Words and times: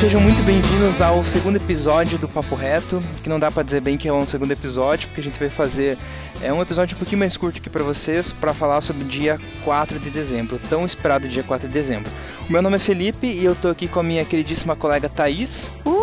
sejam 0.00 0.18
muito 0.18 0.42
bem-vindos 0.44 1.02
ao 1.02 1.22
segundo 1.22 1.56
episódio 1.56 2.16
do 2.16 2.26
Papo 2.26 2.54
Reto, 2.54 3.02
que 3.22 3.28
não 3.28 3.38
dá 3.38 3.50
para 3.50 3.62
dizer 3.62 3.82
bem 3.82 3.98
que 3.98 4.08
é 4.08 4.12
um 4.12 4.24
segundo 4.24 4.50
episódio, 4.50 5.06
porque 5.06 5.20
a 5.20 5.24
gente 5.24 5.38
vai 5.38 5.50
fazer 5.50 5.98
é 6.40 6.50
um 6.50 6.62
episódio 6.62 6.96
um 6.96 6.98
pouquinho 6.98 7.18
mais 7.18 7.36
curto 7.36 7.58
aqui 7.58 7.68
para 7.68 7.84
vocês, 7.84 8.32
para 8.32 8.54
falar 8.54 8.80
sobre 8.80 9.04
o 9.04 9.06
dia 9.06 9.38
4 9.62 9.98
de 9.98 10.08
dezembro, 10.08 10.58
tão 10.70 10.86
esperado 10.86 11.28
dia 11.28 11.42
4 11.42 11.68
de 11.68 11.74
dezembro. 11.74 12.10
O 12.48 12.50
meu 12.50 12.62
nome 12.62 12.76
é 12.76 12.78
Felipe 12.78 13.26
e 13.26 13.44
eu 13.44 13.54
tô 13.54 13.68
aqui 13.68 13.86
com 13.86 14.00
a 14.00 14.02
minha 14.02 14.24
queridíssima 14.24 14.74
colega 14.74 15.06
Thaís. 15.06 15.70
Uh! 15.84 15.99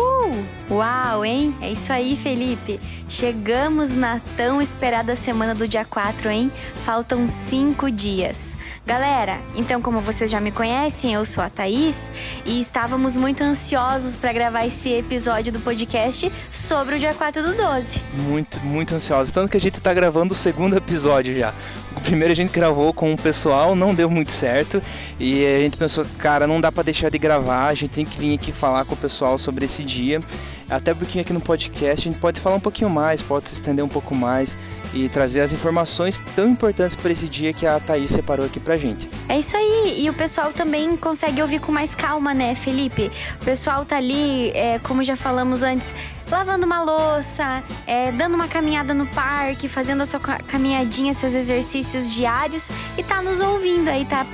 Uau, 0.70 1.24
hein? 1.24 1.56
É 1.62 1.72
isso 1.72 1.90
aí, 1.92 2.14
Felipe. 2.14 2.78
Chegamos 3.08 3.94
na 3.94 4.20
tão 4.36 4.60
esperada 4.60 5.16
semana 5.16 5.54
do 5.54 5.66
dia 5.66 5.84
4, 5.84 6.28
hein? 6.30 6.52
Faltam 6.84 7.26
cinco 7.26 7.90
dias. 7.90 8.54
Galera, 8.88 9.38
então 9.54 9.80
como 9.80 10.00
vocês 10.00 10.30
já 10.30 10.40
me 10.40 10.50
conhecem, 10.50 11.12
eu 11.12 11.24
sou 11.24 11.42
a 11.42 11.50
Thaís 11.50 12.10
e 12.44 12.60
estávamos 12.60 13.16
muito 13.16 13.42
ansiosos 13.42 14.16
para 14.16 14.32
gravar 14.32 14.66
esse 14.66 14.90
episódio 14.90 15.52
do 15.52 15.60
podcast 15.60 16.30
sobre 16.50 16.96
o 16.96 16.98
dia 16.98 17.12
4 17.12 17.42
do 17.42 17.54
12. 17.54 18.02
Muito, 18.14 18.58
muito 18.60 18.94
ansiosos. 18.94 19.32
Tanto 19.32 19.50
que 19.50 19.56
a 19.56 19.60
gente 19.60 19.78
está 19.78 19.92
gravando 19.92 20.32
o 20.32 20.36
segundo 20.36 20.76
episódio 20.76 21.38
já. 21.38 21.52
Primeiro 22.02 22.32
a 22.32 22.34
gente 22.34 22.50
gravou 22.50 22.92
com 22.92 23.12
o 23.12 23.16
pessoal, 23.16 23.74
não 23.74 23.94
deu 23.94 24.08
muito 24.08 24.32
certo. 24.32 24.82
E 25.18 25.44
a 25.44 25.58
gente 25.60 25.76
pensou, 25.76 26.06
cara, 26.18 26.46
não 26.46 26.60
dá 26.60 26.70
para 26.70 26.84
deixar 26.84 27.10
de 27.10 27.18
gravar, 27.18 27.66
a 27.68 27.74
gente 27.74 27.90
tem 27.90 28.04
que 28.04 28.18
vir 28.18 28.34
aqui 28.34 28.52
falar 28.52 28.84
com 28.84 28.94
o 28.94 28.96
pessoal 28.96 29.38
sobre 29.38 29.64
esse 29.64 29.82
dia. 29.82 30.22
Até 30.70 30.92
porque 30.92 31.20
aqui 31.20 31.32
no 31.32 31.40
podcast 31.40 32.06
a 32.06 32.12
gente 32.12 32.20
pode 32.20 32.40
falar 32.40 32.56
um 32.56 32.60
pouquinho 32.60 32.90
mais, 32.90 33.22
pode 33.22 33.48
se 33.48 33.54
estender 33.54 33.82
um 33.82 33.88
pouco 33.88 34.14
mais 34.14 34.56
e 34.92 35.08
trazer 35.08 35.40
as 35.40 35.52
informações 35.52 36.22
tão 36.36 36.46
importantes 36.48 36.94
para 36.94 37.10
esse 37.10 37.26
dia 37.28 37.52
que 37.54 37.66
a 37.66 37.80
Thaís 37.80 38.10
separou 38.10 38.44
aqui 38.44 38.60
pra 38.60 38.76
gente. 38.76 39.08
É 39.28 39.38
isso 39.38 39.56
aí, 39.56 39.96
e 39.98 40.10
o 40.10 40.14
pessoal 40.14 40.52
também 40.52 40.94
consegue 40.96 41.40
ouvir 41.40 41.60
com 41.60 41.72
mais 41.72 41.94
calma, 41.94 42.34
né, 42.34 42.54
Felipe? 42.54 43.10
O 43.40 43.44
pessoal 43.44 43.84
tá 43.84 43.96
ali, 43.96 44.50
é, 44.50 44.78
como 44.80 45.02
já 45.02 45.16
falamos 45.16 45.62
antes, 45.62 45.94
lavando 46.30 46.66
uma 46.66 46.82
louça, 46.82 47.62
é, 47.86 48.12
dando 48.12 48.34
uma 48.34 48.48
caminhada 48.48 48.92
no 48.94 49.06
parque, 49.06 49.68
fazendo 49.68 50.02
a 50.02 50.06
sua 50.06 50.20
caminhadinha, 50.20 51.14
seus 51.14 51.34
exercícios 51.34 52.12
diários 52.12 52.68
e 52.96 53.02
tá 53.02 53.22
nos 53.22 53.40
ouvindo 53.40 53.88
aí, 53.88 54.04
tá, 54.04 54.26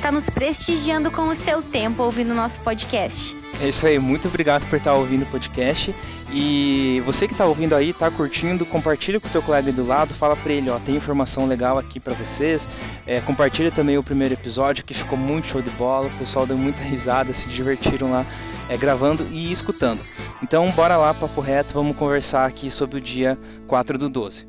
tá 0.00 0.12
nos 0.12 0.28
prestigiando 0.28 1.10
com 1.10 1.28
o 1.28 1.34
seu 1.34 1.62
tempo 1.62 2.02
ouvindo 2.02 2.30
o 2.30 2.34
nosso 2.34 2.60
podcast. 2.60 3.36
É 3.60 3.68
isso 3.68 3.86
aí, 3.86 3.98
muito 3.98 4.26
obrigado 4.26 4.66
por 4.66 4.76
estar 4.76 4.94
ouvindo 4.94 5.22
o 5.22 5.26
podcast. 5.26 5.94
E 6.32 7.02
você 7.04 7.26
que 7.26 7.34
está 7.34 7.44
ouvindo 7.44 7.74
aí, 7.74 7.90
está 7.90 8.10
curtindo, 8.10 8.64
compartilha 8.64 9.18
com 9.18 9.26
o 9.26 9.30
teu 9.30 9.42
colega 9.42 9.72
do 9.72 9.84
lado, 9.84 10.14
fala 10.14 10.36
para 10.36 10.52
ele, 10.52 10.70
ó, 10.70 10.78
tem 10.78 10.96
informação 10.96 11.46
legal 11.46 11.76
aqui 11.76 11.98
para 11.98 12.14
vocês. 12.14 12.68
É, 13.06 13.20
compartilha 13.20 13.70
também 13.70 13.98
o 13.98 14.02
primeiro 14.02 14.34
episódio 14.34 14.84
que 14.84 14.94
ficou 14.94 15.18
muito 15.18 15.48
show 15.48 15.60
de 15.60 15.70
bola, 15.70 16.06
o 16.06 16.18
pessoal 16.18 16.46
deu 16.46 16.56
muita 16.56 16.80
risada, 16.84 17.34
se 17.34 17.48
divertiram 17.48 18.12
lá 18.12 18.24
é, 18.68 18.76
gravando 18.76 19.26
e 19.30 19.50
escutando. 19.50 20.00
Então 20.42 20.70
bora 20.72 20.96
lá, 20.96 21.12
papo 21.12 21.40
reto, 21.40 21.74
vamos 21.74 21.96
conversar 21.96 22.46
aqui 22.46 22.70
sobre 22.70 22.98
o 22.98 23.00
dia 23.00 23.38
4 23.68 23.98
do 23.98 24.08
12. 24.08 24.48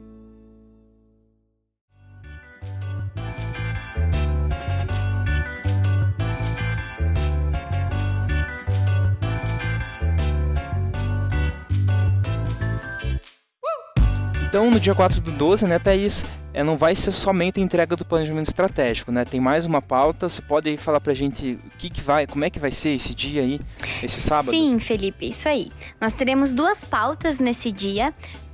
Então, 14.52 14.70
no 14.70 14.82
dia 14.82 14.94
4 14.94 15.22
do 15.22 15.32
12, 15.32 15.66
né, 15.66 15.80
Thaís, 15.80 16.26
é, 16.54 16.64
não 16.64 16.78
vai 16.78 16.96
ser 16.96 17.12
somente 17.12 17.60
a 17.60 17.64
entrega 17.64 17.96
do 17.96 18.04
planejamento 18.04 18.48
estratégico, 18.48 19.12
né? 19.12 19.26
Tem 19.26 19.40
mais 19.40 19.66
uma 19.66 19.82
pauta. 19.82 20.28
Você 20.28 20.42
pode 20.42 20.76
falar 20.78 21.00
pra 21.00 21.14
gente 21.14 21.60
o 21.66 21.78
que, 21.78 21.90
que 21.90 22.02
vai, 22.02 22.28
como 22.28 22.44
é 22.44 22.50
que 22.50 22.60
vai 22.60 22.72
ser 22.72 22.90
esse 22.90 23.16
dia 23.16 23.42
aí, 23.42 23.60
esse 24.04 24.22
sábado? 24.22 24.52
Sim, 24.52 24.78
Felipe, 24.80 25.28
isso 25.30 25.48
aí. 25.48 25.72
Nós 26.00 26.14
teremos 26.14 26.54
duas 26.54 26.84
pautas 26.84 27.40
nesse 27.40 27.72
dia. 27.72 28.14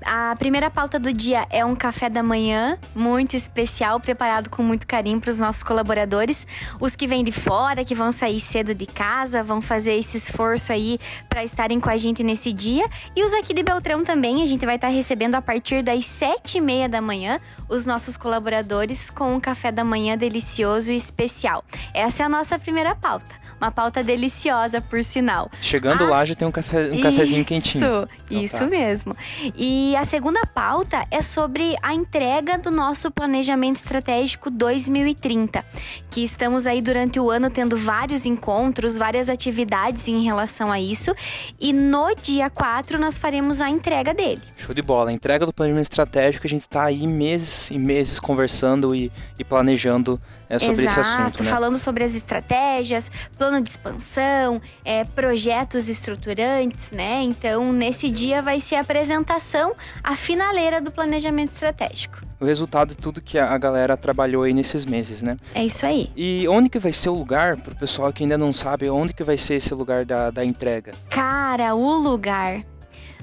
A 0.10 0.34
primeira 0.38 0.72
pauta 0.72 0.98
do 0.98 1.12
dia 1.12 1.46
é 1.50 1.66
um 1.66 1.76
café 1.76 2.10
da 2.10 2.24
manhã 2.24 2.80
muito 2.96 3.36
especial, 3.36 4.00
preparado 4.00 4.50
com 4.50 4.64
muito 4.64 4.88
carinho 4.88 5.20
para 5.20 5.30
os 5.30 5.38
nossos 5.38 5.64
colaboradores. 5.64 6.48
Os 6.80 6.96
que 6.96 7.06
vêm 7.06 7.26
de 7.26 7.32
fora, 7.34 7.84
que 7.84 7.94
vão 7.94 8.10
sair 8.10 8.40
cedo 8.40 8.74
de 8.74 8.86
casa, 8.86 9.44
vão 9.44 9.62
fazer 9.62 9.96
esse 9.96 10.16
esforço 10.16 10.72
aí 10.72 10.98
para 11.28 11.44
estarem 11.44 11.78
com 11.78 11.90
a 11.90 11.98
gente 11.98 12.24
nesse 12.24 12.54
dia. 12.54 12.88
E 13.18 13.22
os 13.22 13.34
aqui 13.34 13.54
de 13.54 13.62
Beltrão 13.62 14.02
também, 14.02 14.42
a 14.42 14.46
gente 14.46 14.66
vai 14.66 14.76
estar 14.76 14.88
recebendo 14.88 15.36
a 15.36 15.42
partir 15.42 15.84
das 15.84 16.06
sete 16.06 16.60
e 16.60 16.62
meia 16.62 16.88
da 16.88 17.02
manhã 17.02 17.42
os 17.68 17.86
nossos 17.86 18.16
colaboradores 18.16 19.10
com 19.10 19.34
um 19.34 19.42
café 19.42 19.74
da 19.74 19.84
manhã 19.84 20.18
delicioso 20.18 20.94
e 20.94 20.96
especial. 20.96 21.66
Essa 21.94 22.24
é 22.24 22.26
a 22.26 22.30
nossa 22.30 22.58
primeira 22.58 22.96
pauta. 22.96 23.47
Uma 23.60 23.72
pauta 23.72 24.04
deliciosa, 24.04 24.80
por 24.80 25.04
sinal. 25.04 25.50
Chegando 25.62 26.04
ah, 26.04 26.10
lá 26.10 26.26
já 26.26 26.36
tem 26.36 26.48
um, 26.48 26.52
café, 26.52 26.92
um 26.92 27.02
cafezinho 27.02 27.44
quentinho. 27.44 27.84
Isso, 27.84 28.10
então, 28.30 28.44
isso 28.44 28.58
tá. 28.58 28.66
mesmo. 28.66 29.18
E 29.56 29.96
a 29.96 30.06
segunda 30.06 30.46
pauta 30.46 31.06
é 31.10 31.22
sobre 31.22 31.76
a 31.82 31.94
entrega 31.94 32.58
do 32.58 32.70
nosso 32.70 33.10
planejamento 33.10 33.78
estratégico 33.78 34.50
2030, 34.50 35.66
que 36.10 36.24
estamos 36.24 36.68
aí 36.68 36.82
durante 36.82 37.20
o 37.20 37.30
ano 37.32 37.50
tendo 37.50 37.76
vários 37.76 38.26
encontros, 38.26 38.98
várias 38.98 39.30
atividades 39.30 40.08
em 40.08 40.24
relação 40.24 40.72
a 40.72 40.80
isso. 40.80 41.16
E 41.60 41.74
no 41.74 42.14
dia 42.16 42.50
4 42.50 43.00
nós 43.00 43.18
faremos 43.18 43.62
a 43.62 43.70
entrega 43.70 44.14
dele. 44.14 44.42
Show 44.56 44.74
de 44.74 44.82
bola. 44.82 45.10
A 45.10 45.14
entrega 45.14 45.46
do 45.46 45.54
planejamento 45.54 45.86
estratégico, 45.86 46.46
a 46.46 46.50
gente 46.50 46.62
está 46.62 46.84
aí 46.86 47.08
meses 47.08 47.72
e 47.72 47.78
meses 47.78 48.20
conversando 48.20 48.94
e, 48.94 49.12
e 49.40 49.44
planejando 49.44 50.22
é, 50.50 50.60
sobre 50.60 50.84
Exato, 50.84 51.02
esse 51.02 51.10
assunto. 51.10 51.44
Né? 51.44 51.50
Falando 51.50 51.78
sobre 51.78 52.04
as 52.04 52.16
estratégias, 52.16 53.12
plano 53.48 53.62
de 53.62 53.70
expansão, 53.70 54.62
é, 54.84 55.06
projetos 55.06 55.88
estruturantes, 55.88 56.92
né? 56.92 57.22
Então, 57.22 57.72
nesse 57.72 58.12
dia 58.12 58.42
vai 58.42 58.60
ser 58.60 58.76
a 58.76 58.82
apresentação, 58.82 59.74
a 60.04 60.18
finaleira 60.18 60.82
do 60.82 60.92
planejamento 60.92 61.54
estratégico. 61.54 62.22
O 62.42 62.46
resultado 62.46 62.90
de 62.90 62.98
tudo 62.98 63.22
que 63.22 63.40
a 63.40 63.58
galera 63.58 63.96
trabalhou 63.96 64.44
aí 64.44 64.54
nesses 64.54 64.86
meses, 64.86 65.24
né? 65.24 65.38
É 65.56 65.66
isso 65.66 65.86
aí. 65.86 66.12
E 66.16 66.46
onde 66.50 66.68
que 66.68 66.78
vai 66.78 66.92
ser 66.92 67.08
o 67.08 67.14
lugar, 67.14 67.56
para 67.56 67.72
o 67.72 67.76
pessoal 67.78 68.12
que 68.12 68.24
ainda 68.24 68.38
não 68.38 68.52
sabe, 68.52 68.90
onde 68.90 69.14
que 69.14 69.24
vai 69.24 69.38
ser 69.38 69.56
esse 69.56 69.74
lugar 69.74 70.04
da, 70.06 70.30
da 70.30 70.44
entrega? 70.44 70.92
Cara, 71.10 71.74
o 71.74 71.98
lugar. 71.98 72.64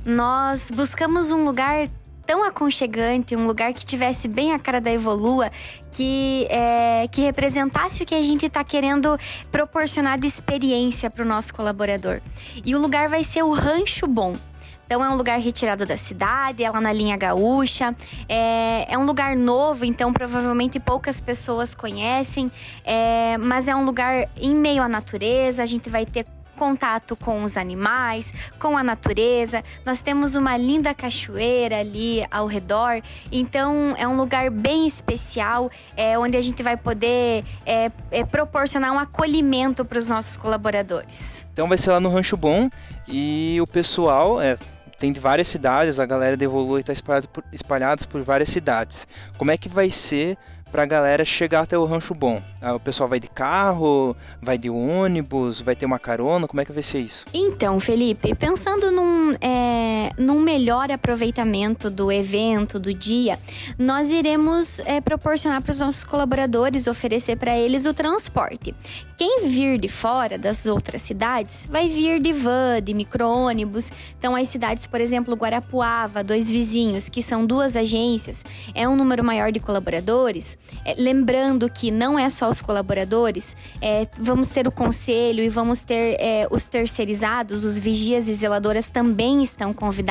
Nós 0.06 0.70
buscamos 0.70 1.30
um 1.30 1.44
lugar 1.44 1.88
tão 2.26 2.44
aconchegante, 2.44 3.36
um 3.36 3.46
lugar 3.46 3.72
que 3.72 3.84
tivesse 3.84 4.28
bem 4.28 4.52
a 4.52 4.58
cara 4.58 4.80
da 4.80 4.90
Evolua, 4.90 5.50
que, 5.92 6.46
é, 6.50 7.06
que 7.10 7.20
representasse 7.20 8.02
o 8.02 8.06
que 8.06 8.14
a 8.14 8.22
gente 8.22 8.46
está 8.46 8.64
querendo 8.64 9.18
proporcionar 9.50 10.18
de 10.18 10.26
experiência 10.26 11.10
para 11.10 11.24
o 11.24 11.26
nosso 11.26 11.54
colaborador. 11.54 12.20
E 12.64 12.74
o 12.74 12.80
lugar 12.80 13.08
vai 13.08 13.24
ser 13.24 13.42
o 13.42 13.52
Rancho 13.52 14.06
Bom. 14.06 14.36
Então 14.86 15.02
é 15.02 15.08
um 15.08 15.16
lugar 15.16 15.38
retirado 15.38 15.86
da 15.86 15.96
cidade, 15.96 16.62
é 16.62 16.70
na 16.70 16.92
linha 16.92 17.16
gaúcha. 17.16 17.96
É, 18.28 18.92
é 18.92 18.98
um 18.98 19.04
lugar 19.04 19.34
novo, 19.34 19.84
então 19.84 20.12
provavelmente 20.12 20.78
poucas 20.78 21.20
pessoas 21.20 21.74
conhecem. 21.74 22.52
É, 22.84 23.38
mas 23.38 23.66
é 23.66 23.74
um 23.74 23.84
lugar 23.84 24.28
em 24.36 24.54
meio 24.54 24.82
à 24.82 24.88
natureza. 24.88 25.62
A 25.62 25.66
gente 25.66 25.88
vai 25.88 26.04
ter 26.04 26.26
contato 26.54 27.14
com 27.16 27.42
os 27.42 27.56
animais, 27.56 28.32
com 28.58 28.76
a 28.76 28.82
natureza. 28.82 29.62
Nós 29.84 30.00
temos 30.00 30.34
uma 30.34 30.56
linda 30.56 30.94
cachoeira 30.94 31.80
ali 31.80 32.26
ao 32.30 32.46
redor, 32.46 33.02
então 33.30 33.94
é 33.98 34.08
um 34.08 34.16
lugar 34.16 34.50
bem 34.50 34.86
especial, 34.86 35.70
é, 35.96 36.18
onde 36.18 36.36
a 36.36 36.40
gente 36.40 36.62
vai 36.62 36.76
poder 36.76 37.44
é, 37.66 37.90
é, 38.10 38.24
proporcionar 38.24 38.92
um 38.92 38.98
acolhimento 38.98 39.84
para 39.84 39.98
os 39.98 40.08
nossos 40.08 40.36
colaboradores. 40.36 41.46
Então 41.52 41.68
vai 41.68 41.78
ser 41.78 41.90
lá 41.90 42.00
no 42.00 42.08
Rancho 42.08 42.36
Bom 42.36 42.70
e 43.06 43.58
o 43.60 43.66
pessoal 43.66 44.40
é, 44.40 44.56
tem 44.98 45.12
de 45.12 45.20
várias 45.20 45.48
cidades, 45.48 46.00
a 46.00 46.06
galera 46.06 46.36
da 46.36 46.44
Evolui 46.44 46.80
está 46.80 46.92
espalhada 46.92 47.28
por, 47.28 47.44
espalhados 47.52 48.06
por 48.06 48.22
várias 48.22 48.48
cidades. 48.48 49.06
Como 49.36 49.50
é 49.50 49.56
que 49.56 49.68
vai 49.68 49.90
ser 49.90 50.38
para 50.74 50.82
a 50.82 50.86
galera 50.86 51.24
chegar 51.24 51.60
até 51.60 51.78
o 51.78 51.84
Rancho 51.84 52.16
Bom? 52.16 52.42
Ah, 52.60 52.74
o 52.74 52.80
pessoal 52.80 53.08
vai 53.08 53.20
de 53.20 53.28
carro, 53.28 54.16
vai 54.42 54.58
de 54.58 54.68
ônibus, 54.68 55.60
vai 55.60 55.76
ter 55.76 55.86
uma 55.86 56.00
carona? 56.00 56.48
Como 56.48 56.60
é 56.60 56.64
que 56.64 56.72
vai 56.72 56.82
ser 56.82 56.98
isso? 56.98 57.24
Então, 57.32 57.78
Felipe, 57.78 58.34
pensando 58.34 58.90
num, 58.90 59.36
é, 59.40 59.53
num 60.18 60.40
melhor 60.40 60.90
aproveitamento 60.90 61.90
do 61.90 62.10
evento, 62.10 62.78
do 62.78 62.92
dia, 62.92 63.38
nós 63.78 64.10
iremos 64.10 64.80
é, 64.80 65.00
proporcionar 65.00 65.62
para 65.62 65.70
os 65.70 65.80
nossos 65.80 66.04
colaboradores, 66.04 66.86
oferecer 66.86 67.36
para 67.36 67.56
eles 67.56 67.86
o 67.86 67.94
transporte. 67.94 68.74
Quem 69.16 69.48
vir 69.48 69.78
de 69.78 69.86
fora 69.86 70.36
das 70.36 70.66
outras 70.66 71.02
cidades 71.02 71.66
vai 71.70 71.88
vir 71.88 72.20
de 72.20 72.32
van, 72.32 72.82
de 72.82 72.92
micro-ônibus. 72.92 73.92
Então, 74.18 74.34
as 74.34 74.48
cidades, 74.48 74.86
por 74.88 75.00
exemplo, 75.00 75.36
Guarapuava, 75.36 76.24
dois 76.24 76.50
vizinhos, 76.50 77.08
que 77.08 77.22
são 77.22 77.46
duas 77.46 77.76
agências, 77.76 78.44
é 78.74 78.88
um 78.88 78.96
número 78.96 79.22
maior 79.22 79.52
de 79.52 79.60
colaboradores. 79.60 80.58
É, 80.84 80.94
lembrando 80.98 81.70
que 81.70 81.92
não 81.92 82.18
é 82.18 82.28
só 82.28 82.48
os 82.48 82.60
colaboradores, 82.60 83.56
é, 83.80 84.08
vamos 84.18 84.50
ter 84.50 84.66
o 84.66 84.72
conselho 84.72 85.42
e 85.44 85.48
vamos 85.48 85.84
ter 85.84 86.18
os 86.50 86.66
terceirizados, 86.66 87.64
os 87.64 87.78
vigias 87.78 88.26
e 88.28 88.32
zeladoras 88.32 88.90
também 88.90 89.42
estão 89.42 89.72
convidados, 89.72 90.03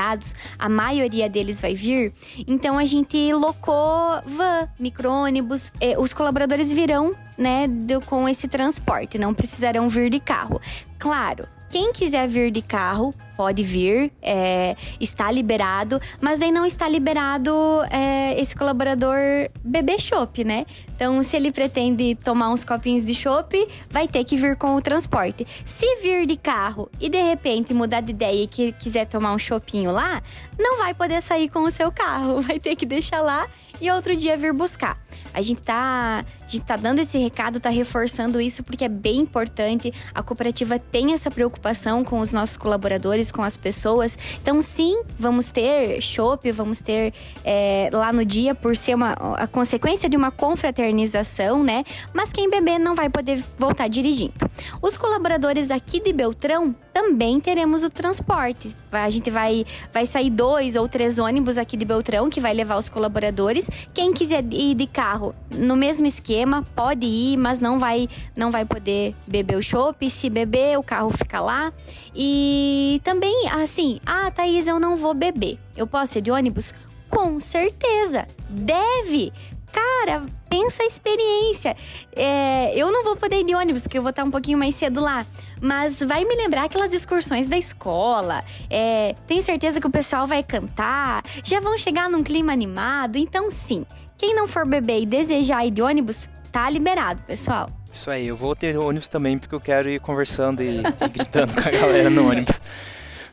a 0.57 0.68
maioria 0.68 1.30
deles 1.30 1.62
vai 1.62 1.74
vir. 1.74 2.13
Então 2.48 2.78
a 2.78 2.86
gente 2.86 3.34
locou 3.34 4.22
van, 4.25 4.68
micro-ônibus, 4.80 5.72
é, 5.80 5.98
os 5.98 6.13
colaboradores 6.13 6.72
virão 6.72 7.16
né, 7.38 7.68
com 8.06 8.28
esse 8.28 8.48
transporte, 8.48 9.18
não 9.18 9.34
precisarão 9.34 9.88
vir 9.88 10.10
de 10.10 10.19
carro. 10.19 10.60
Claro, 11.00 11.48
Quem 11.74 11.92
quiser 11.92 12.28
vir 12.28 12.51
de 12.51 12.62
carro, 12.62 13.16
pode 13.35 13.63
vir, 13.63 14.12
é, 14.21 14.75
está 15.00 15.31
liberado, 15.31 16.00
mas 16.21 16.41
aí 16.41 16.51
não 16.51 16.65
está 16.65 16.88
liberado 16.88 17.53
é, 17.89 18.39
esse 18.39 18.56
colaborador 18.56 19.18
beber 19.63 20.00
chopp, 20.00 20.44
né? 20.44 20.65
Então, 20.95 21.21
se 21.24 21.35
ele 21.35 21.51
pretende 21.51 22.15
tomar 22.15 22.50
uns 22.50 22.63
copinhos 22.63 23.03
de 23.03 23.13
chopp, 23.13 23.68
vai 23.89 24.07
ter 24.07 24.24
que 24.24 24.38
vir 24.38 24.56
com 24.56 24.75
o 24.75 24.81
transporte. 24.81 25.45
Se 25.65 25.85
vir 26.01 26.25
de 26.25 26.38
carro 26.38 26.89
e 27.00 27.09
de 27.09 27.21
repente 27.21 27.74
mudar 27.74 28.01
de 28.01 28.12
ideia 28.12 28.44
e 28.44 28.47
que 28.47 28.71
quiser 28.74 29.06
tomar 29.07 29.33
um 29.33 29.39
chopinho 29.39 29.91
lá, 29.91 30.21
não 30.57 30.77
vai 30.77 30.94
poder 30.94 31.21
sair 31.21 31.50
com 31.50 31.63
o 31.63 31.71
seu 31.71 31.91
carro, 31.91 32.39
vai 32.41 32.59
ter 32.59 32.75
que 32.75 32.86
deixar 32.86 33.21
lá 33.21 33.47
e 33.81 33.89
outro 33.91 34.15
dia 34.15 34.38
vir 34.38 34.53
buscar. 34.53 34.97
A 35.33 35.41
gente 35.41 35.62
tá, 35.62 36.24
a 36.41 36.47
gente 36.47 36.63
tá 36.63 36.75
dando 36.75 37.00
esse 37.00 37.18
recado, 37.18 37.59
tá 37.59 37.69
reforçando 37.69 38.39
isso 38.39 38.63
porque 38.63 38.86
é 38.86 38.89
bem 38.89 39.21
importante. 39.21 39.91
A 40.13 40.21
cooperativa 40.21 40.77
tem 40.77 41.13
essa 41.13 41.31
preocupação 41.31 42.03
com 42.03 42.19
os 42.19 42.31
nossos 42.31 42.56
colaboradores, 42.56 43.23
com 43.31 43.44
as 43.44 43.58
pessoas. 43.58 44.18
Então, 44.42 44.62
sim, 44.62 45.02
vamos 45.18 45.52
ter 45.52 46.02
chopp, 46.02 46.52
vamos 46.52 46.81
ter 46.81 47.14
é, 47.44 47.90
lá 47.92 48.12
no 48.12 48.25
dia 48.25 48.56
por 48.56 48.75
ser 48.75 48.96
uma 48.96 49.14
a 49.38 49.48
consequência 49.48 50.10
de 50.10 50.18
uma 50.18 50.31
confraternização, 50.31 51.64
né? 51.64 51.84
Mas 52.14 52.31
quem 52.31 52.50
beber 52.50 52.80
não 52.80 52.96
vai 52.96 53.10
poder 53.10 53.44
voltar 53.58 53.88
dirigindo. 53.88 54.34
Os 54.81 54.98
colaboradores 54.98 55.72
aqui 55.72 56.00
de 56.00 56.14
Beltrão 56.14 56.75
também 56.94 57.40
teremos 57.40 57.84
o 57.84 57.90
transporte. 57.90 58.75
A 58.92 59.10
gente 59.10 59.31
vai, 59.31 59.66
vai 59.92 60.06
sair 60.06 60.30
dois 60.30 60.75
ou 60.75 60.88
três 60.88 61.18
ônibus 61.18 61.57
aqui 61.57 61.75
de 61.75 61.84
Beltrão 61.84 62.30
que 62.30 62.40
vai 62.40 62.54
levar 62.54 62.78
os 62.78 62.88
colaboradores. 62.88 63.69
Quem 63.94 64.13
quiser 64.13 64.45
ir 64.51 64.75
de 64.75 64.86
carro, 64.86 65.34
no 65.50 65.75
mesmo 65.75 66.06
esquema, 66.06 66.63
pode 66.75 67.06
ir, 67.06 67.36
mas 67.38 67.60
não 67.60 67.80
vai, 67.80 68.07
não 68.36 68.51
vai 68.51 68.63
poder 68.63 69.16
beber 69.25 69.57
o 69.57 69.63
chopp. 69.63 70.07
Se 70.10 70.30
beber, 70.30 70.78
o 70.78 70.84
carro 70.84 71.10
fica 71.10 71.42
lá. 71.42 71.74
E 72.16 73.01
também, 73.04 73.50
assim, 73.50 74.00
ah, 74.06 74.30
Thaís, 74.30 74.68
eu 74.68 74.80
não 74.80 74.96
vou 74.96 75.16
beber. 75.16 75.57
Eu 75.75 75.88
posso 75.88 76.19
ir 76.19 76.22
de 76.22 76.30
ônibus? 76.30 76.74
Com 77.10 77.39
certeza, 77.39 78.28
deve 78.50 79.34
cara, 79.74 80.22
pensa 80.50 80.84
a 80.84 80.86
experiência. 80.86 81.75
É, 82.16 82.72
eu 82.75 82.92
não 82.92 83.04
vou 83.04 83.16
poder 83.16 83.40
ir 83.40 83.44
de 83.44 83.56
ônibus, 83.56 83.81
porque 83.84 83.98
eu 83.98 84.04
vou 84.04 84.12
estar 84.12 84.24
um 84.24 84.31
pouquinho 84.31 84.58
mais 84.58 84.75
cedo 84.75 85.02
lá. 85.02 85.25
Mas 85.60 86.00
vai 86.00 86.24
me 86.24 86.36
lembrar 86.36 86.66
aquelas 86.66 86.94
excursões 86.94 87.48
da 87.48 87.58
escola. 87.58 88.44
É, 88.70 89.16
tenho 89.28 89.42
certeza 89.42 89.81
que 89.81 89.88
o 89.88 89.90
pessoal 89.90 90.28
vai 90.28 90.44
cantar. 90.44 91.24
Já 91.44 91.60
vão 91.60 91.78
chegar 91.78 92.10
num 92.10 92.24
clima 92.24 92.54
animado. 92.54 93.18
Então, 93.18 93.50
sim, 93.50 93.86
quem 94.18 94.36
não 94.36 94.48
for 94.48 94.66
beber 94.66 95.02
e 95.02 95.06
desejar 95.06 95.66
ir 95.66 95.72
de 95.72 95.81
ônibus, 95.81 96.30
tá 96.52 96.70
liberado, 96.70 97.22
pessoal. 97.24 97.70
Isso 97.92 98.10
aí, 98.10 98.28
eu 98.28 98.36
vou 98.36 98.56
ter 98.56 98.78
ônibus 98.78 99.08
também, 99.08 99.38
porque 99.38 99.54
eu 99.54 99.62
quero 99.62 99.90
ir 99.90 100.00
conversando 100.00 100.64
e, 100.64 100.80
e 100.80 101.10
gritando 101.10 101.54
com 101.54 101.68
a 101.68 101.72
galera 101.72 102.10
no 102.10 102.30
ônibus. 102.30 102.62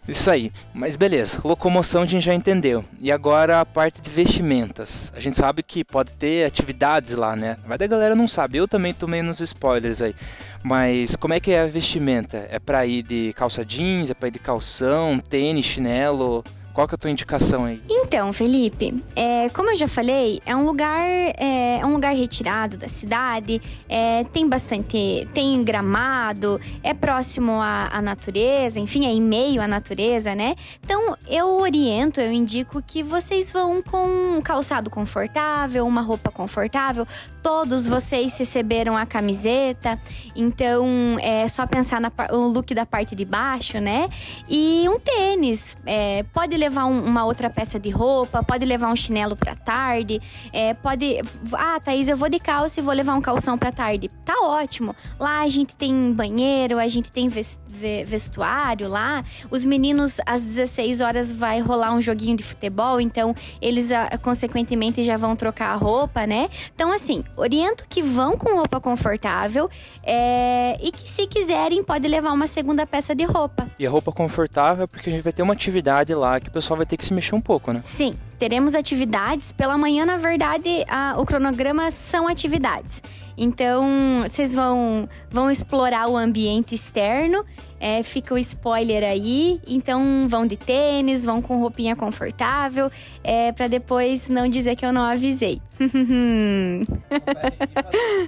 Isso 0.09 0.31
aí. 0.31 0.51
Mas 0.75 0.97
beleza, 0.97 1.41
locomoção 1.45 2.03
a 2.03 2.07
gente 2.07 2.25
já 2.25 2.35
entendeu. 2.35 2.85
E 3.01 3.13
agora 3.13 3.61
a 3.61 3.67
parte 3.67 4.01
de 4.01 4.11
vestimentas. 4.11 5.13
A 5.15 5.21
gente 5.21 5.37
sabe 5.37 5.63
que 5.63 5.85
pode 5.85 6.13
ter 6.15 6.45
atividades 6.47 7.13
lá, 7.15 7.37
né? 7.37 7.57
Mas 7.67 7.81
a 7.81 7.87
galera 7.87 8.15
não 8.15 8.27
sabe. 8.27 8.59
Eu 8.59 8.67
também 8.67 8.93
tomei 8.93 9.23
nos 9.23 9.41
spoilers 9.41 10.03
aí. 10.03 10.15
Mas 10.63 11.17
como 11.17 11.35
é 11.35 11.41
que 11.41 11.53
é 11.53 11.63
a 11.63 11.67
vestimenta? 11.67 12.47
É 12.51 12.59
pra 12.59 12.85
ir 12.87 13.03
de 13.03 13.33
calça 13.35 13.65
jeans? 13.65 14.11
É 14.11 14.15
pra 14.15 14.29
ir 14.29 14.33
de 14.33 14.39
calção, 14.39 15.19
tênis, 15.19 15.67
chinelo? 15.67 16.45
Qual 16.73 16.87
que 16.87 16.95
é 16.95 16.97
a 16.97 16.99
tua 16.99 17.11
indicação 17.11 17.65
aí? 17.65 17.83
Então, 17.89 18.33
Felipe, 18.33 19.03
é, 19.15 19.49
como 19.51 19.71
eu 19.71 19.77
já 19.77 19.89
falei, 19.89 20.41
é 20.47 20.55
um 20.55 20.65
lugar 20.65 21.01
é, 21.01 21.79
é 21.81 21.87
um 21.87 21.93
lugar 21.93 22.15
retirado 22.15 22.77
da 22.77 22.89
cidade, 22.89 23.61
é, 23.89 24.25
tem 24.25 24.49
bastante, 24.49 25.29
tem 25.35 25.63
gramado, 25.65 26.61
é 26.83 26.95
próximo 26.95 27.53
à, 27.53 27.89
à, 27.93 28.01
natureza, 28.01 28.79
enfim, 28.79 29.07
é 29.07 29.11
em 29.11 29.21
meio 29.21 29.61
à 29.61 29.67
natureza, 29.67 30.35
né? 30.35 30.55
Então, 30.83 31.17
eu 31.29 31.59
oriento, 31.59 32.21
eu 32.21 32.33
indico 32.33 32.83
que 32.83 33.03
vocês 33.03 33.53
vão 33.53 33.83
com 33.83 34.37
um 34.37 34.41
calçado 34.41 34.89
confortável, 34.91 35.87
uma 35.87 36.01
roupa 36.01 36.31
confortável. 36.31 37.07
Todos 37.43 37.87
vocês 37.87 38.39
receberam 38.39 38.97
a 38.97 39.07
camiseta, 39.07 39.99
então 40.37 40.87
é 41.21 41.49
só 41.49 41.67
pensar 41.67 42.01
no 42.01 42.49
look 42.49 42.75
da 42.75 42.87
parte 42.87 43.17
de 43.17 43.25
baixo, 43.25 43.81
né? 43.81 44.09
E 44.49 44.87
um 44.89 44.99
tênis, 44.99 45.77
é, 45.85 46.23
pode 46.33 46.57
levar 46.57 46.70
um, 46.79 47.05
uma 47.05 47.25
outra 47.25 47.51
peça 47.51 47.79
de 47.79 47.91
roupa, 47.91 48.43
pode 48.43 48.65
levar 48.65 48.93
um 48.93 48.97
chinelo 48.97 49.37
pra 49.37 49.55
tarde, 49.55 50.21
é, 50.53 50.75
pode. 50.75 51.21
Ah, 51.53 51.81
Thaís, 51.81 52.09
eu 52.09 52.17
vou 52.17 52.29
de 52.29 52.39
calça 52.39 52.81
e 52.81 52.83
vou 52.83 52.95
levar 52.95 53.15
um 53.15 53.21
calção 53.21 53.57
pra 53.57 53.73
tarde. 53.73 54.11
Tá 54.25 54.35
ótimo. 54.43 54.95
Lá 55.19 55.41
a 55.41 55.49
gente 55.49 55.75
tem 55.77 56.13
banheiro, 56.13 56.79
a 56.79 56.89
gente 56.89 57.11
tem 57.13 57.29
vestuário 57.29 58.89
lá. 58.89 59.25
Os 59.51 59.65
meninos, 59.65 60.21
às 60.27 60.43
16 60.43 61.01
horas, 61.01 61.33
vai 61.33 61.61
rolar 61.61 61.93
um 61.93 62.01
joguinho 62.01 62.37
de 62.37 62.45
futebol, 62.45 63.01
então 63.01 63.35
eles, 63.61 63.93
ah, 63.93 64.19
consequentemente, 64.23 65.03
já 65.03 65.17
vão 65.17 65.35
trocar 65.37 65.73
a 65.73 65.77
roupa, 65.77 66.27
né? 66.27 66.49
Então, 66.75 66.93
assim, 66.93 67.25
oriento 67.37 67.85
que 67.89 68.03
vão 68.03 68.37
com 68.37 68.57
roupa 68.57 68.81
confortável 68.81 69.71
é, 70.03 70.79
e 70.83 70.91
que, 70.93 71.11
se 71.11 71.27
quiserem, 71.27 71.83
pode 71.83 72.07
levar 72.07 72.33
uma 72.33 72.47
segunda 72.47 72.87
peça 72.87 73.15
de 73.15 73.25
roupa. 73.25 73.69
E 73.79 73.87
a 73.87 73.91
roupa 73.91 74.13
confortável, 74.13 74.87
porque 74.89 75.09
a 75.09 75.13
gente 75.13 75.23
vai 75.23 75.33
ter 75.33 75.43
uma 75.43 75.53
atividade 75.53 76.15
lá 76.15 76.39
que 76.41 76.50
o 76.51 76.53
pessoal 76.53 76.77
vai 76.77 76.85
ter 76.87 76.97
que 76.97 77.05
se 77.05 77.15
mexer 77.15 77.35
um 77.35 77.41
pouco, 77.41 77.73
né? 77.73 77.81
Sim, 77.83 78.15
teremos 78.41 78.75
atividades. 78.75 79.53
Pela 79.53 79.77
manhã, 79.77 80.07
na 80.07 80.17
verdade, 80.17 80.83
a, 80.89 81.15
o 81.19 81.27
cronograma 81.27 81.91
são 81.91 82.27
atividades. 82.27 83.03
Então, 83.37 84.23
vocês 84.23 84.55
vão, 84.55 85.07
vão 85.31 85.51
explorar 85.51 86.09
o 86.09 86.17
ambiente 86.17 86.75
externo. 86.75 87.45
É, 87.79 88.03
fica 88.03 88.35
o 88.35 88.39
spoiler 88.39 89.05
aí. 89.05 89.61
Então, 89.67 90.27
vão 90.29 90.47
de 90.47 90.57
tênis, 90.57 91.25
vão 91.25 91.41
com 91.41 91.59
roupinha 91.59 91.97
confortável, 91.97 92.91
é, 93.25 93.53
para 93.53 93.69
depois 93.69 94.29
não 94.29 94.49
dizer 94.49 94.77
que 94.77 94.85
eu 94.85 94.93
não 94.93 95.03
avisei. 95.03 95.63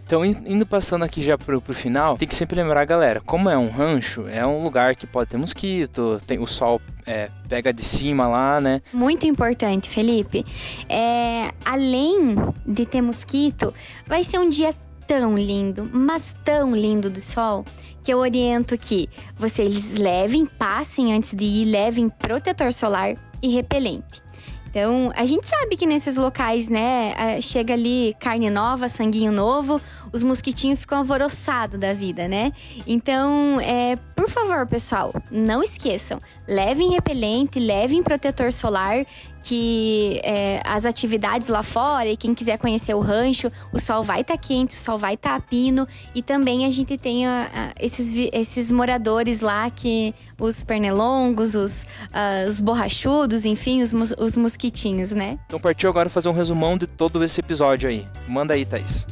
então, 0.07 0.25
indo 0.25 0.65
passando 0.65 1.05
aqui 1.05 1.23
já 1.23 1.37
pro, 1.37 1.61
pro 1.61 1.75
final, 1.75 2.17
tem 2.17 2.27
que 2.27 2.35
sempre 2.35 2.57
lembrar 2.57 2.87
galera: 2.87 3.21
como 3.21 3.51
é 3.51 3.59
um 3.59 3.69
rancho, 3.69 4.27
é 4.29 4.47
um 4.47 4.65
lugar 4.65 4.97
que 4.97 5.07
pode 5.07 5.29
ter 5.29 5.37
mosquito, 5.37 6.19
tem 6.27 6.39
o 6.39 6.47
sol 6.47 6.81
é, 7.07 7.31
pega 7.49 7.73
de 7.73 7.83
cima 7.83 8.27
lá, 8.29 8.61
né? 8.61 8.81
Muito 8.93 9.27
importante, 9.27 9.89
Felipe. 10.03 10.45
É, 10.89 11.53
além 11.65 12.35
de 12.67 12.85
ter 12.85 13.01
mosquito, 13.01 13.73
vai 14.05 14.25
ser 14.25 14.41
um 14.41 14.49
dia 14.49 14.75
tão 15.07 15.39
lindo, 15.39 15.89
mas 15.93 16.35
tão 16.45 16.75
lindo 16.75 17.09
do 17.09 17.21
sol, 17.21 17.65
que 18.03 18.13
eu 18.13 18.19
oriento 18.19 18.77
que 18.77 19.09
vocês 19.37 19.97
levem, 19.97 20.45
passem 20.45 21.15
antes 21.15 21.33
de 21.35 21.45
ir, 21.45 21.67
levem 21.67 22.09
protetor 22.09 22.73
solar 22.73 23.15
e 23.41 23.49
repelente. 23.49 24.21
Então, 24.69 25.13
a 25.15 25.25
gente 25.25 25.47
sabe 25.47 25.77
que 25.77 25.87
nesses 25.87 26.17
locais, 26.17 26.69
né, 26.69 27.41
chega 27.41 27.75
ali 27.75 28.17
carne 28.19 28.49
nova, 28.49 28.89
sanguinho 28.89 29.31
novo, 29.31 29.81
os 30.13 30.23
mosquitinhos 30.23 30.81
ficam 30.81 30.99
alvoroçados 30.99 31.79
da 31.79 31.93
vida, 31.93 32.29
né? 32.29 32.53
Então, 32.87 33.61
é, 33.61 33.97
por 34.15 34.29
favor, 34.29 34.67
pessoal, 34.67 35.13
não 35.31 35.63
esqueçam, 35.63 36.19
levem 36.47 36.91
repelente, 36.91 37.59
levem 37.59 38.03
protetor 38.03 38.53
solar 38.53 39.05
que 39.43 40.21
é, 40.23 40.61
as 40.65 40.87
atividades 40.87 41.49
lá 41.49 41.63
fora 41.63 42.09
e 42.09 42.17
quem 42.17 42.35
quiser 42.35 42.59
conhecer 42.59 42.95
o 42.95 43.01
rancho, 43.01 43.51
o 43.73 43.81
sol 43.81 44.03
vai 44.03 44.21
estar 44.21 44.35
tá 44.35 44.41
quente, 44.41 44.75
o 44.75 44.79
sol 44.79 44.97
vai 44.97 45.15
estar 45.15 45.31
tá 45.31 45.37
a 45.37 45.41
pino 45.41 45.87
e 46.15 46.23
também 46.23 46.65
a 46.65 46.71
gente 46.71 46.97
tem 46.97 47.27
a, 47.27 47.51
a, 47.53 47.83
esses, 47.85 48.15
esses 48.33 48.71
moradores 48.71 49.41
lá 49.41 49.69
que 49.69 50.15
os 50.39 50.63
pernilongos, 50.63 51.55
os, 51.55 51.83
uh, 51.83 52.47
os 52.47 52.61
borrachudos, 52.61 53.45
enfim, 53.45 53.83
os, 53.83 53.93
os 54.19 54.37
mosquitinhos, 54.37 55.13
né? 55.13 55.39
Então 55.47 55.59
partiu 55.59 55.91
agora 55.91 56.09
fazer 56.09 56.29
um 56.29 56.33
resumão 56.33 56.79
de 56.79 56.87
todo 56.87 57.23
esse 57.25 57.41
episódio 57.41 57.89
aí. 57.89 58.07
Manda 58.29 58.55
aí, 58.55 58.65
Thaís. 58.65 59.07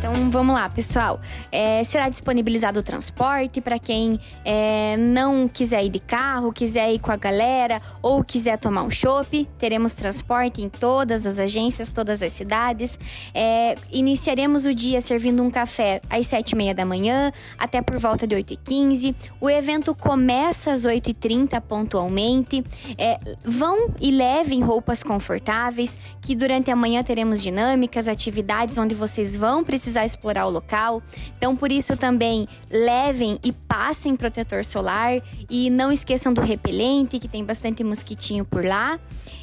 Então 0.00 0.30
vamos 0.30 0.54
lá, 0.54 0.66
pessoal. 0.70 1.20
É, 1.52 1.84
será 1.84 2.08
disponibilizado 2.08 2.80
o 2.80 2.82
transporte 2.82 3.60
para 3.60 3.78
quem 3.78 4.18
é, 4.42 4.96
não 4.96 5.46
quiser 5.46 5.84
ir 5.84 5.90
de 5.90 6.00
carro, 6.00 6.54
quiser 6.54 6.90
ir 6.90 6.98
com 6.98 7.12
a 7.12 7.16
galera 7.16 7.82
ou 8.00 8.24
quiser 8.24 8.58
tomar 8.58 8.82
um 8.82 8.90
chopp. 8.90 9.46
Teremos 9.58 9.92
transporte 9.92 10.62
em 10.62 10.70
todas 10.70 11.26
as 11.26 11.38
agências, 11.38 11.92
todas 11.92 12.22
as 12.22 12.32
cidades. 12.32 12.98
É, 13.34 13.74
iniciaremos 13.92 14.64
o 14.64 14.74
dia 14.74 15.02
servindo 15.02 15.42
um 15.42 15.50
café 15.50 16.00
às 16.08 16.26
sete 16.26 16.52
e 16.52 16.56
meia 16.56 16.74
da 16.74 16.86
manhã 16.86 17.30
até 17.58 17.82
por 17.82 17.98
volta 17.98 18.26
de 18.26 18.34
8 18.34 18.54
e 18.54 18.56
15 18.56 19.14
O 19.38 19.50
evento 19.50 19.94
começa 19.94 20.72
às 20.72 20.86
8 20.86 21.10
e 21.10 21.14
30 21.14 21.60
pontualmente. 21.60 22.64
É, 22.96 23.20
vão 23.44 23.90
e 24.00 24.10
levem 24.10 24.62
roupas 24.62 25.02
confortáveis, 25.02 25.98
que 26.22 26.34
durante 26.34 26.70
a 26.70 26.76
manhã 26.76 27.02
teremos 27.02 27.42
dinâmicas, 27.42 28.08
atividades 28.08 28.78
onde 28.78 28.94
vocês 28.94 29.36
vão 29.36 29.62
precisar 29.62 29.89
precisar 29.90 30.04
explorar 30.04 30.46
o 30.46 30.50
local. 30.50 31.02
Então, 31.36 31.56
por 31.56 31.72
isso 31.72 31.96
também 31.96 32.46
levem 32.70 33.38
e 33.42 33.52
passem 33.52 34.14
protetor 34.14 34.64
solar 34.64 35.20
e 35.48 35.68
não 35.68 35.90
esqueçam 35.90 36.32
do 36.32 36.40
repelente, 36.40 37.18
que 37.18 37.28
tem 37.28 37.44
bastante 37.44 37.82
mosquitinho 37.82 38.44
por 38.44 38.64
lá. 38.64 38.98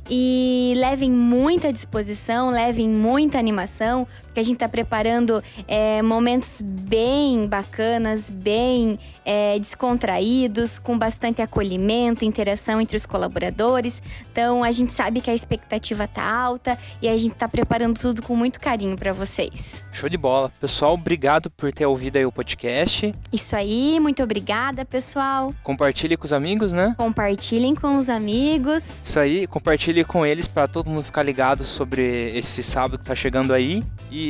E 0.09 0.73
levem 0.77 1.11
muita 1.11 1.71
disposição, 1.71 2.49
levem 2.49 2.87
muita 2.87 3.37
animação, 3.37 4.07
que 4.37 4.41
a 4.41 4.43
gente 4.43 4.57
está 4.57 4.69
preparando 4.69 5.43
é, 5.67 5.99
momentos 6.03 6.61
bem 6.63 7.47
bacanas, 7.47 8.29
bem 8.29 8.99
é, 9.25 9.57
descontraídos, 9.57 10.77
com 10.77 10.95
bastante 10.95 11.41
acolhimento, 11.41 12.23
interação 12.23 12.79
entre 12.79 12.95
os 12.95 13.07
colaboradores. 13.07 13.99
Então 14.31 14.63
a 14.63 14.69
gente 14.69 14.93
sabe 14.93 15.21
que 15.21 15.31
a 15.31 15.33
expectativa 15.33 16.07
tá 16.07 16.23
alta 16.23 16.77
e 17.01 17.09
a 17.09 17.17
gente 17.17 17.33
está 17.33 17.47
preparando 17.47 17.99
tudo 17.99 18.21
com 18.21 18.35
muito 18.35 18.59
carinho 18.59 18.95
para 18.95 19.11
vocês. 19.11 19.83
Show 19.91 20.07
de 20.07 20.17
bola. 20.17 20.51
Pessoal, 20.61 20.93
obrigado 20.93 21.49
por 21.49 21.71
ter 21.71 21.87
ouvido 21.87 22.17
aí 22.17 22.25
o 22.25 22.31
podcast. 22.31 23.15
Isso 23.33 23.55
aí, 23.55 23.99
muito 23.99 24.21
obrigada, 24.21 24.85
pessoal. 24.85 25.51
Compartilhe 25.63 26.15
com 26.15 26.25
os 26.25 26.33
amigos, 26.33 26.73
né? 26.73 26.93
Compartilhem 26.95 27.73
com 27.73 27.97
os 27.97 28.07
amigos. 28.07 29.01
Isso 29.03 29.19
aí, 29.19 29.47
compartilhe 29.47 30.03
com 30.03 30.23
eles 30.23 30.47
para 30.47 30.67
todo 30.67 30.91
mundo 30.91 31.05
ficar 31.05 31.23
ligado 31.23 31.65
sobre 31.65 32.37
esse 32.37 32.61
sábado 32.61 32.99
que 32.99 33.05
tá 33.05 33.15
chegando 33.15 33.51
aí. 33.51 33.83
E 34.11 34.26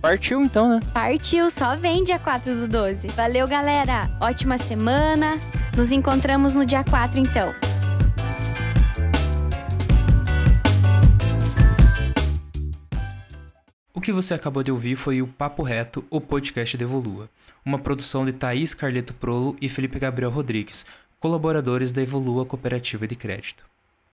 partiu 0.00 0.40
então, 0.42 0.68
né? 0.68 0.80
Partiu, 0.92 1.50
só 1.50 1.76
vem 1.76 2.04
dia 2.04 2.18
4 2.18 2.54
do 2.54 2.68
12. 2.68 3.08
Valeu, 3.08 3.46
galera. 3.46 4.10
Ótima 4.20 4.58
semana. 4.58 5.38
Nos 5.76 5.92
encontramos 5.92 6.56
no 6.56 6.64
dia 6.64 6.84
4 6.84 7.18
então. 7.18 7.54
O 13.98 14.00
que 14.00 14.12
você 14.12 14.32
acabou 14.32 14.62
de 14.62 14.70
ouvir 14.70 14.94
foi 14.94 15.20
o 15.20 15.26
Papo 15.26 15.62
Reto, 15.62 16.04
o 16.08 16.20
podcast 16.20 16.76
de 16.76 16.84
Evolua, 16.84 17.28
uma 17.64 17.78
produção 17.78 18.24
de 18.24 18.32
Thaís 18.32 18.72
Carleto 18.72 19.12
Prolo 19.12 19.56
e 19.60 19.68
Felipe 19.68 19.98
Gabriel 19.98 20.30
Rodrigues, 20.30 20.86
colaboradores 21.18 21.92
da 21.92 22.00
Evolua 22.00 22.46
Cooperativa 22.46 23.08
de 23.08 23.16
Crédito. 23.16 23.64